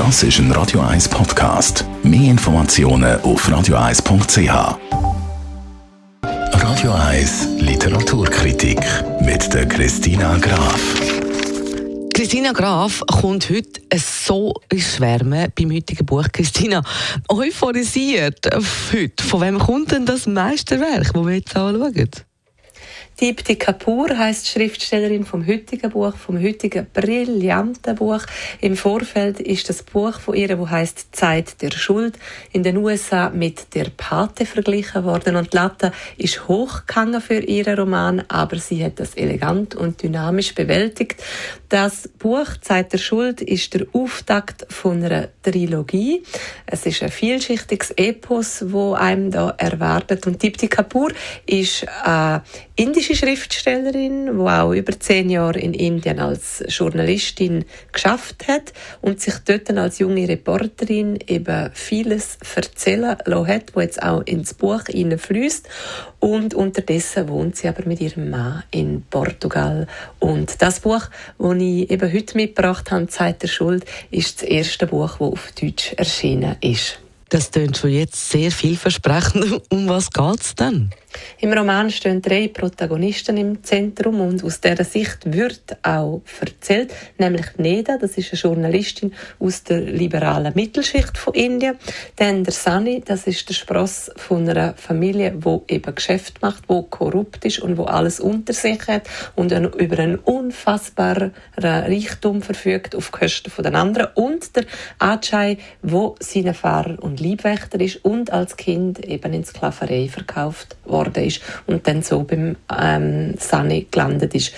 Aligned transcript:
Das 0.00 0.22
ist 0.22 0.38
ein 0.38 0.50
Radio 0.52 0.80
1 0.80 1.10
Podcast. 1.10 1.84
Mehr 2.02 2.30
Informationen 2.30 3.20
auf 3.20 3.46
radio1.ch. 3.46 4.78
Radio 6.22 6.92
1 6.92 7.48
Literaturkritik 7.58 8.80
mit 9.20 9.52
der 9.52 9.68
Christina 9.68 10.38
Graf. 10.38 10.80
Christina 12.14 12.52
Graf 12.52 13.02
kommt 13.08 13.50
heute 13.50 13.82
so 13.94 14.54
ins 14.70 14.96
Schwärmen 14.96 15.52
beim 15.54 15.70
heutigen 15.70 16.06
Buch. 16.06 16.28
Christina, 16.32 16.82
euphorisiert 17.28 18.48
heute. 18.94 19.22
Von 19.22 19.42
wem 19.42 19.58
kommt 19.58 19.92
denn 19.92 20.06
das 20.06 20.26
Meisterwerk, 20.26 21.12
das 21.12 21.26
wir 21.26 21.34
jetzt 21.34 21.54
anschauen? 21.54 22.08
Dipti 23.20 23.56
Kapoor 23.56 24.16
heißt 24.16 24.48
Schriftstellerin 24.48 25.26
vom 25.26 25.46
heutigen 25.46 25.90
Buch, 25.90 26.16
vom 26.16 26.42
heutigen 26.42 26.86
brillanten 26.90 27.94
Buch. 27.94 28.22
Im 28.62 28.76
Vorfeld 28.76 29.40
ist 29.40 29.68
das 29.68 29.82
Buch 29.82 30.18
von 30.18 30.34
ihr, 30.34 30.58
wo 30.58 30.70
heißt 30.70 31.14
Zeit 31.14 31.60
der 31.60 31.70
Schuld, 31.72 32.18
in 32.50 32.62
den 32.62 32.78
USA 32.78 33.28
mit 33.28 33.74
der 33.74 33.88
Pate 33.94 34.46
verglichen 34.46 35.04
worden 35.04 35.36
und 35.36 35.52
Latte 35.52 35.92
ist 36.16 36.48
hochgegangen 36.48 37.20
für 37.20 37.40
ihren 37.40 37.78
Roman, 37.78 38.24
aber 38.28 38.56
sie 38.56 38.82
hat 38.82 38.98
das 38.98 39.14
elegant 39.14 39.74
und 39.74 40.02
dynamisch 40.02 40.54
bewältigt. 40.54 41.22
Das 41.68 42.08
Buch 42.08 42.46
Zeit 42.62 42.94
der 42.94 42.98
Schuld 42.98 43.42
ist 43.42 43.74
der 43.74 43.86
Auftakt 43.92 44.66
von 44.72 45.04
einer 45.04 45.28
Trilogie. 45.42 46.22
Es 46.64 46.86
ist 46.86 47.02
ein 47.02 47.10
vielschichtiges 47.10 47.90
Epos, 47.90 48.64
wo 48.72 48.94
einem 48.94 49.30
da 49.30 49.50
erwartet 49.58 50.26
und 50.26 50.42
Dipti 50.42 50.68
Kapoor 50.68 51.10
ist 51.44 51.86
eine 52.02 52.42
indische 52.76 53.09
indische 53.10 53.26
Schriftstellerin, 53.26 54.26
die 54.26 54.40
auch 54.40 54.72
über 54.72 55.00
zehn 55.00 55.30
Jahre 55.30 55.58
in 55.58 55.74
Indien 55.74 56.20
als 56.20 56.62
Journalistin 56.68 57.64
geschafft 57.90 58.46
hat 58.46 58.72
und 59.00 59.20
sich 59.20 59.34
dort 59.44 59.68
als 59.76 59.98
junge 59.98 60.28
Reporterin 60.28 61.18
eben 61.26 61.70
vieles 61.72 62.38
erzählen 62.54 63.16
lassen 63.24 63.48
hat, 63.48 63.74
was 63.74 63.82
jetzt 63.82 64.02
auch 64.02 64.22
ins 64.26 64.54
Buch 64.54 64.84
hineinfließt. 64.86 65.68
Und 66.20 66.54
unterdessen 66.54 67.28
wohnt 67.28 67.56
sie 67.56 67.66
aber 67.66 67.84
mit 67.84 68.00
ihrem 68.00 68.30
Mann 68.30 68.62
in 68.70 69.02
Portugal. 69.10 69.88
Und 70.20 70.62
das 70.62 70.78
Buch, 70.78 71.02
das 71.36 71.56
ich 71.56 71.90
eben 71.90 72.12
heute 72.12 72.36
mitgebracht 72.36 72.92
habe, 72.92 73.08
«Zeit 73.08 73.42
der 73.42 73.48
Schuld», 73.48 73.84
ist 74.12 74.42
das 74.42 74.48
erste 74.48 74.86
Buch, 74.86 75.16
das 75.18 75.20
auf 75.20 75.50
Deutsch 75.60 75.94
erschienen 75.96 76.54
ist. 76.60 77.00
Das 77.30 77.52
klingt 77.52 77.76
schon 77.76 77.90
jetzt 77.90 78.30
sehr 78.30 78.50
vielversprechend. 78.50 79.62
Um 79.70 79.88
was 79.88 80.10
geht 80.10 80.40
es 80.40 80.54
denn? 80.56 80.90
Im 81.40 81.52
Roman 81.52 81.90
stehen 81.90 82.22
drei 82.22 82.48
Protagonisten 82.48 83.36
im 83.36 83.64
Zentrum 83.64 84.20
und 84.20 84.44
aus 84.44 84.60
dieser 84.60 84.84
Sicht 84.84 85.32
wird 85.32 85.76
auch 85.82 86.22
erzählt, 86.40 86.92
nämlich 87.18 87.46
Neda, 87.56 87.98
das 87.98 88.16
ist 88.16 88.32
eine 88.32 88.40
Journalistin 88.40 89.12
aus 89.38 89.64
der 89.64 89.80
liberalen 89.80 90.52
Mittelschicht 90.54 91.18
von 91.18 91.34
Indien, 91.34 91.76
dann 92.16 92.44
der 92.44 92.52
Sani, 92.52 93.02
das 93.04 93.26
ist 93.26 93.48
der 93.48 93.54
Spross 93.54 94.10
von 94.16 94.48
einer 94.48 94.74
Familie, 94.74 95.34
wo 95.40 95.64
eben 95.68 95.94
Geschäft 95.94 96.42
macht, 96.42 96.64
wo 96.68 96.82
korrupt 96.82 97.44
ist 97.44 97.60
und 97.60 97.76
wo 97.76 97.84
alles 97.84 98.20
unter 98.20 98.52
sich 98.52 98.86
hat 98.86 99.08
und 99.34 99.52
über 99.52 99.98
einen 99.98 100.16
unfassbaren 100.16 101.32
Reichtum 101.56 102.42
verfügt 102.42 102.94
auf 102.94 103.10
Kosten 103.10 103.50
von 103.50 103.64
den 103.64 103.74
anderen 103.74 104.08
und 104.14 104.54
der 104.54 104.64
Ajay, 104.98 105.58
wo 105.82 106.14
seine 106.20 106.54
Fahrer 106.54 107.02
und 107.02 107.19
Liebwächter 107.20 107.80
ist 107.80 108.04
und 108.04 108.32
als 108.32 108.56
Kind 108.56 109.04
eben 109.04 109.32
in 109.32 109.44
Sklaverei 109.44 110.08
verkauft 110.08 110.76
worden 110.84 111.24
ist 111.24 111.40
und 111.66 111.86
dann 111.86 112.02
so 112.02 112.22
beim 112.24 112.56
ähm, 112.76 113.34
Sani 113.38 113.86
gelandet 113.90 114.34
ist. 114.34 114.52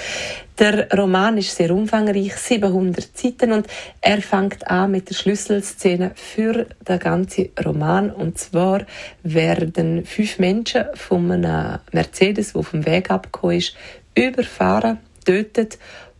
Der 0.58 0.88
Roman 0.90 1.38
ist 1.38 1.56
sehr 1.56 1.70
umfangreich, 1.70 2.36
700 2.36 3.16
Seiten 3.16 3.52
und 3.52 3.66
er 4.00 4.20
fängt 4.22 4.66
an 4.68 4.90
mit 4.90 5.08
der 5.08 5.14
Schlüsselszene 5.14 6.12
für 6.14 6.66
den 6.86 6.98
ganzen 6.98 7.48
Roman 7.64 8.10
und 8.10 8.38
zwar 8.38 8.82
werden 9.22 10.04
fünf 10.04 10.38
Menschen 10.38 10.84
von 10.94 11.30
einem 11.30 11.78
Mercedes, 11.92 12.54
auf 12.54 12.70
dem 12.70 12.86
Weg 12.86 13.10
abgekommen 13.10 13.58
ist, 13.58 13.74
überfahren, 14.14 14.98
tötet 15.24 15.78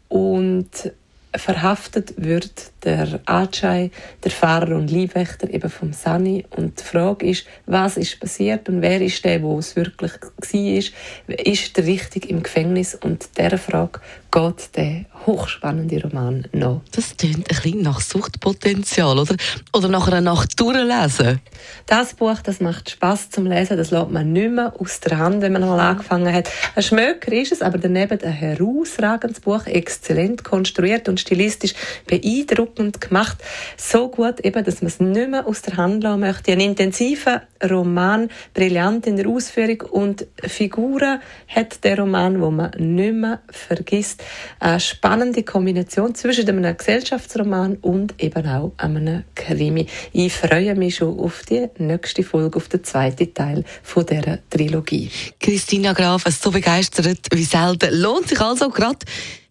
und 0.08 0.92
verhaftet 1.34 2.14
wird 2.16 2.72
der 2.84 3.20
Ajay, 3.26 3.90
der 4.24 4.30
Fahrer 4.30 4.76
und 4.76 4.90
Liebwächter 4.90 5.52
eben 5.52 5.70
vom 5.70 5.92
Sani. 5.92 6.44
Und 6.50 6.80
die 6.80 6.84
Frage 6.84 7.28
ist, 7.28 7.46
was 7.66 7.96
ist 7.96 8.20
passiert 8.20 8.68
und 8.68 8.82
wer 8.82 9.00
ist 9.00 9.24
der, 9.24 9.42
wo 9.42 9.58
es 9.58 9.76
wirklich 9.76 10.12
war? 10.12 11.36
Ist 11.36 11.76
der 11.76 11.86
richtig 11.86 12.28
im 12.28 12.42
Gefängnis? 12.42 12.94
Und 12.94 13.28
dieser 13.38 13.58
Frage 13.58 14.00
geht 14.30 14.76
der 14.76 15.04
hochspannende 15.26 16.02
Roman 16.02 16.48
noch. 16.52 16.80
Das 16.92 17.16
klingt 17.16 17.50
ein 17.50 17.62
bisschen 17.62 17.82
nach 17.82 18.00
Suchtpotenzial, 18.00 19.18
oder? 19.18 19.36
Oder 19.72 19.88
nach 19.88 20.08
einer 20.08 20.20
Nacht 20.20 20.58
durchlesen? 20.58 21.40
Das 21.86 22.14
Buch, 22.14 22.38
das 22.42 22.60
macht 22.60 22.90
Spaß 22.90 23.30
zum 23.30 23.46
Lesen, 23.46 23.76
das 23.76 23.90
lässt 23.90 24.10
man 24.10 24.32
nicht 24.32 24.50
mehr 24.50 24.74
aus 24.78 25.00
der 25.00 25.18
Hand, 25.18 25.42
wenn 25.42 25.52
man 25.52 25.62
mal 25.62 25.78
angefangen 25.78 26.32
hat. 26.32 26.48
Ein 26.74 26.82
Schmöker 26.82 27.32
ist 27.32 27.52
es, 27.52 27.62
aber 27.62 27.78
daneben 27.78 28.20
ein 28.20 28.32
herausragendes 28.32 29.40
Buch, 29.40 29.66
exzellent 29.66 30.42
konstruiert 30.42 31.08
und 31.08 31.20
stilistisch 31.20 31.74
beeindruckend 32.06 32.71
gemacht. 33.00 33.38
So 33.76 34.08
gut 34.08 34.40
eben, 34.40 34.64
dass 34.64 34.82
man 34.82 34.88
es 34.88 35.00
nicht 35.00 35.30
mehr 35.30 35.46
aus 35.46 35.62
der 35.62 35.76
Hand 35.76 36.02
lassen 36.02 36.20
möchte. 36.20 36.52
Ein 36.52 36.60
intensiver 36.60 37.42
Roman, 37.68 38.28
brillant 38.54 39.06
in 39.06 39.16
der 39.16 39.28
Ausführung 39.28 39.80
und 39.90 40.26
Figuren 40.42 41.20
hat 41.48 41.84
der 41.84 41.98
Roman, 41.98 42.40
wo 42.40 42.50
man 42.50 42.70
nicht 42.78 43.14
mehr 43.14 43.40
vergisst. 43.50 44.22
Eine 44.58 44.80
spannende 44.80 45.42
Kombination 45.42 46.14
zwischen 46.14 46.48
einem 46.48 46.76
Gesellschaftsroman 46.76 47.76
und 47.76 48.20
eben 48.22 48.46
auch 48.46 48.72
einem 48.76 49.24
Krimi. 49.34 49.86
Ich 50.12 50.32
freue 50.32 50.74
mich 50.74 50.96
schon 50.96 51.18
auf 51.18 51.42
die 51.48 51.68
nächste 51.78 52.22
Folge, 52.22 52.56
auf 52.56 52.68
den 52.68 52.84
zweiten 52.84 53.32
Teil 53.32 53.64
von 53.82 54.06
dieser 54.06 54.38
Trilogie. 54.50 55.10
Christina 55.40 55.92
Graf, 55.92 56.24
so 56.28 56.50
begeistert 56.50 57.28
wie 57.32 57.44
selten. 57.44 57.94
Lohnt 57.94 58.28
sich 58.28 58.40
also 58.40 58.68
gerade 58.70 58.98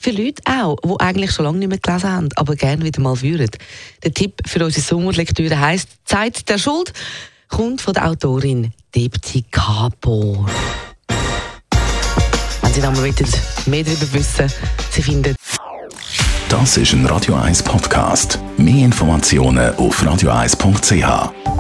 für 0.02 0.12
Leute 0.12 0.42
auch, 0.46 0.78
die 0.84 1.00
eigentlich 1.00 1.32
schon 1.32 1.46
lange 1.46 1.60
nicht 1.60 1.70
mehr 1.70 1.78
gelesen 1.78 2.12
haben, 2.12 2.30
aber 2.36 2.56
gerne 2.56 2.84
wieder 2.84 3.02
mal 3.02 3.22
würden. 3.22 3.52
Der 4.04 4.14
Tipp 4.14 4.42
für 4.46 4.66
unsere 4.66 4.82
Sommerlektüre 4.82 5.60
heisst 5.60 5.90
«Zeit 6.06 6.50
der 6.50 6.58
Schuld» 6.58 6.92
kommt 7.48 7.82
von 7.82 7.94
der 7.94 8.08
Autorin 8.08 8.74
Depti 8.96 9.46
Kapor. 9.52 10.50
Wenn 12.62 12.74
Sie 12.74 12.82
noch 12.82 12.94
mal 12.94 13.04
mehr 13.04 13.84
darüber 13.84 14.14
wissen, 14.14 14.52
Sie 14.90 15.04
finden 15.04 15.36
Das 16.50 16.78
ist 16.78 16.94
ein 16.94 17.06
Radio 17.06 17.36
1 17.36 17.62
Podcast. 17.64 18.40
Mehr 18.58 18.86
Informationen 18.86 19.76
auf 19.76 20.02
radio1.ch. 20.02 21.51